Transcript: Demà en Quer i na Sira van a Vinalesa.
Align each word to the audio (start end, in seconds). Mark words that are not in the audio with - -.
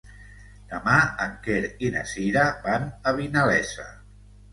Demà 0.69 0.93
en 1.25 1.35
Quer 1.47 1.57
i 1.87 1.91
na 1.97 2.01
Sira 2.13 2.45
van 2.63 2.87
a 3.13 3.13
Vinalesa. 3.21 3.87